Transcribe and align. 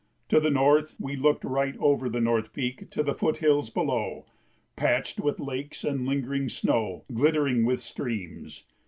To 0.29 0.39
the 0.39 0.49
north 0.49 0.95
we 0.99 1.15
looked 1.15 1.43
right 1.43 1.75
over 1.77 2.09
the 2.09 2.19
North 2.19 2.53
Peak 2.53 2.89
to 2.89 3.03
the 3.03 3.13
foot 3.13 3.37
hills 3.37 3.69
below, 3.69 4.25
patched 4.75 5.19
with 5.19 5.39
lakes 5.39 5.83
and 5.83 6.07
lingering 6.07 6.49
snow, 6.49 7.03
glittering 7.13 7.65
with 7.67 7.81
streams. 7.81 8.63